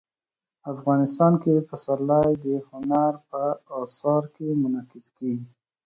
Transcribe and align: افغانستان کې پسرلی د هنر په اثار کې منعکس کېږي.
افغانستان 0.71 1.33
کې 1.43 1.65
پسرلی 1.67 2.29
د 2.45 2.45
هنر 2.69 3.11
په 3.29 3.41
اثار 3.83 4.23
کې 4.35 4.47
منعکس 4.61 5.05
کېږي. 5.17 5.47